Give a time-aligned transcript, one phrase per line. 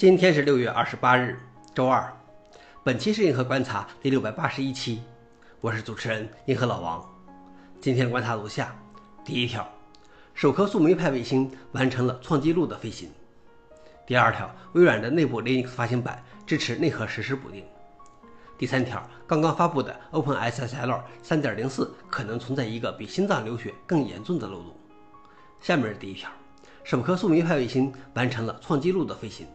[0.00, 1.38] 今天是六月二十八日，
[1.74, 2.10] 周二。
[2.82, 5.02] 本期是银河观察第六百八十一期，
[5.60, 7.06] 我是主持人银河老王。
[7.82, 8.74] 今天观察如下：
[9.26, 9.70] 第一条，
[10.32, 13.10] 首颗树莓派卫星完成了创纪录的飞行。
[14.06, 17.62] 第二条，微软的内部 Linux 发行版支持内核实时补丁。
[18.56, 24.74] 第三条，刚刚发布的 OpenSSL 3.04可能存在一个比心脏流血更严重的漏洞。
[25.60, 26.30] 下面是第一条，
[26.84, 29.46] 首颗树莓派卫星完成了创纪录的飞行。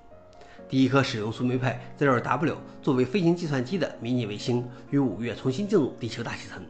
[0.68, 6.64] 第一颗使用树莓派 Zero-W 作为飞行计算机的迷你卫星，于五月重新进入地球大气层，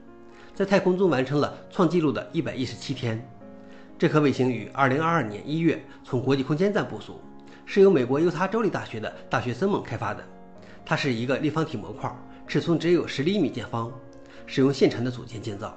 [0.53, 3.25] 在太空中完成了创纪录的一百一十七天。
[3.97, 7.21] 这颗卫星于二零二二年一月从国际空间站部署，
[7.65, 10.21] 是由美国犹他州立大学的大学生们开发的。
[10.85, 12.13] 它是一个立方体模块，
[12.45, 13.89] 尺寸只有十厘米见方，
[14.45, 15.75] 使用现成的组件建造。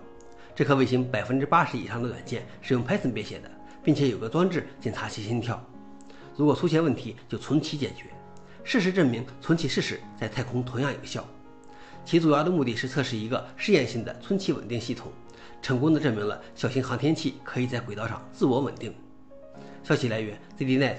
[0.56, 3.48] 这颗卫星百分之八十以上的软件是用 Python 编写的，
[3.84, 5.64] 并且有个装置检查其心跳。
[6.38, 8.04] 如果出现问题，就重启解决。
[8.62, 11.26] 事实证明，重启试试在太空同样有效。
[12.04, 15.10] 其主要的目的是测试一个试验性的存气稳定系统，
[15.60, 18.94] 成功的证明了小型航天器可以在轨道上自我稳定。
[19.82, 20.98] 消息来源：ZDNet。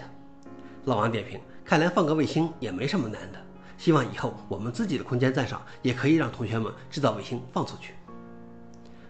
[0.83, 3.39] 老王点评：看来放个卫星也没什么难的。
[3.77, 7.93] 希望以后我们自己的空间站上也可以让同学们制造卫星放出去。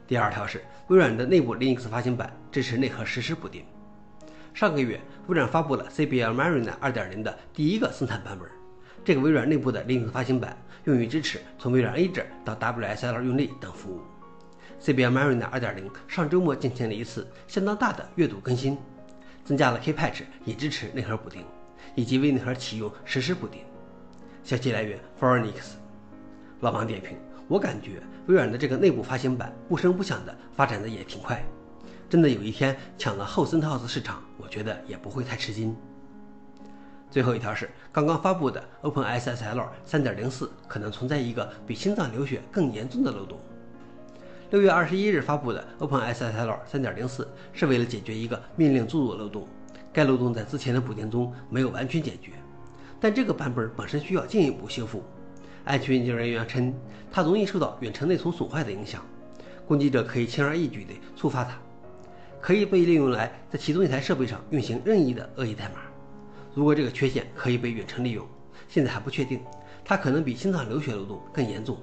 [0.05, 3.65] 第二条是微软的内部 Linux 发行版支持内核实时补丁。
[4.53, 8.49] 上个月，微软发布了 CBL Mariner 2.0的第一个生产版本。
[9.03, 14.01] 这个微软内部的 Linux 发行版用于支持从微软 Azure 到 WSL 用力等服务。
[14.81, 18.77] CBL Mariner 2.0上周末进行了一次相当大的阅读更新，
[19.45, 21.43] 增加了 Kpatch 以支持内核补丁，
[21.95, 23.61] 以及为内核启用实时补丁。
[24.43, 25.77] 消息来源 f o r e n i x
[26.61, 31.43] 老王点评：我感觉微软的这个内部发行版不声不响的发展的也挺快。
[32.09, 35.75] 真的有一天抢了后 CentOS 市场，我觉得也不会太吃惊。
[37.11, 43.39] 最后一条是刚刚发布的 OpenSSL 3.04可能存在一个比心脏流血更严重的漏洞。
[44.49, 49.47] 六月二十一日发布的 OpenSSL 3.04是为了解决一个命令注入漏洞，
[49.93, 52.31] 该漏洞在之前的补丁中没有完全解决，
[52.99, 55.03] 但这个版本本身需要进一步修复。
[55.65, 56.73] 安全研究人员称，
[57.11, 59.05] 它容易受到远程内存损坏的影响，
[59.67, 61.55] 攻击者可以轻而易举地触发它。
[62.41, 65.81] 可以被利用来在其中一台设备上运行任意的恶意代码。
[66.53, 68.25] 如果这个缺陷可以被远程利用，
[68.67, 69.41] 现在还不确定，
[69.83, 71.77] 它可能比心脏流血漏洞更严重。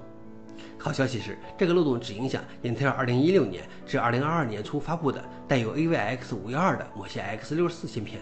[0.79, 8.21] 好消息是，这个漏洞只影响英特尔2016年至2022年初发布的带有 AVX512 的某些 X64 芯片。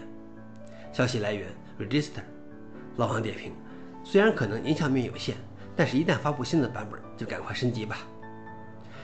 [0.91, 1.47] 消息来源
[1.79, 2.23] ：Register。
[2.97, 3.51] 老王点评：
[4.03, 5.35] 虽然可能影响面有限，
[5.75, 7.97] 但是一旦发布新的版本，就赶快升级吧。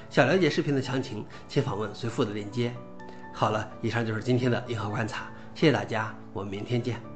[0.10, 2.74] 想了解视频的详情，请访问随附的链接。
[3.34, 5.26] 好了，以上就是今天的银河观察，
[5.56, 7.11] 谢谢大家，我们明天见。